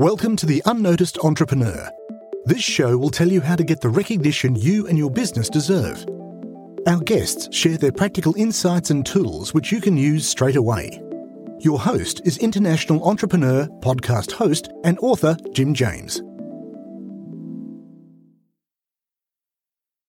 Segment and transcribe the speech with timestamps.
[0.00, 1.90] Welcome to The Unnoticed Entrepreneur.
[2.46, 6.06] This show will tell you how to get the recognition you and your business deserve.
[6.86, 11.02] Our guests share their practical insights and tools which you can use straight away.
[11.58, 16.22] Your host is international entrepreneur, podcast host, and author Jim James.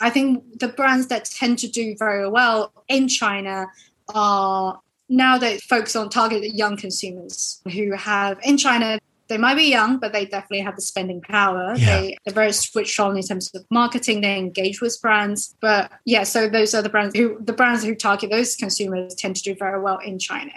[0.00, 3.66] I think the brands that tend to do very well in China
[4.14, 4.80] are
[5.10, 8.98] now they focus on targeted young consumers who have in China
[9.28, 11.74] they might be young, but they definitely have the spending power.
[11.76, 12.00] Yeah.
[12.00, 14.20] They, are very switched on in terms of marketing.
[14.20, 15.54] They engage with brands.
[15.60, 19.36] But yeah, so those are the brands who the brands who target those consumers tend
[19.36, 20.52] to do very well in China.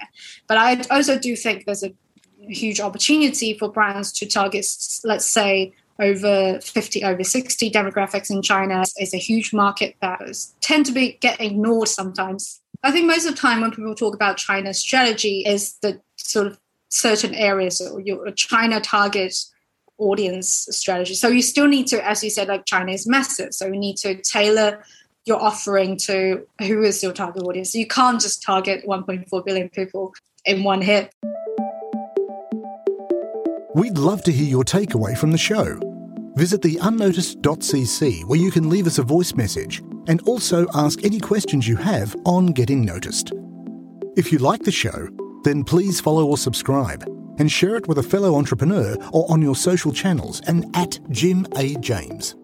[0.48, 1.94] But I also do think there's a
[2.40, 4.66] huge opportunity for brands to target,
[5.04, 10.54] let's say, over 50 over 60 demographics in china is a huge market that is,
[10.62, 14.14] tend to be get ignored sometimes i think most of the time when people talk
[14.14, 19.36] about china's strategy is the sort of certain areas or your China target
[19.98, 21.16] audience strategy.
[21.16, 23.54] So you still need to, as you said, like China is massive.
[23.54, 24.84] So you need to tailor
[25.26, 27.76] your offering to who is your target audience.
[27.76, 30.14] You can't just target 1.4 billion people
[30.46, 31.12] in one hit.
[33.76, 35.80] We'd love to hear your takeaway from the show.
[36.36, 41.20] Visit the unnoticed.cc where you can leave us a voice message and also ask any
[41.20, 43.34] questions you have on getting noticed.
[44.16, 45.10] If you like the show,
[45.44, 47.04] then please follow or subscribe
[47.40, 51.46] and share it with a fellow entrepreneur or on your social channels and at Jim
[51.56, 51.76] A.
[51.76, 52.36] James.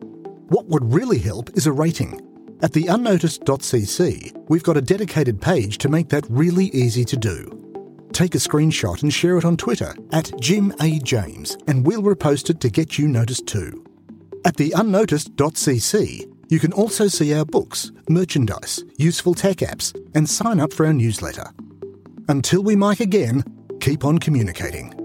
[0.49, 2.21] What would really help is a rating.
[2.61, 7.59] At the unnoticed.cc, we've got a dedicated page to make that really easy to do.
[8.14, 10.99] Take a screenshot and share it on Twitter at Jim A.
[10.99, 13.83] James, and we'll repost it to get you noticed too.
[14.45, 20.59] At the unnoticed.cc, you can also see our books, merchandise, useful tech apps, and sign
[20.59, 21.52] up for our newsletter.
[22.29, 23.43] Until we mic again,
[23.79, 25.02] keep on communicating.